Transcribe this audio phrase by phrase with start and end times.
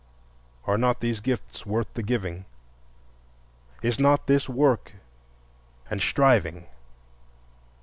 [0.65, 2.45] Are not these gifts worth the giving?
[3.83, 4.93] Is not this work
[5.91, 6.65] and striving?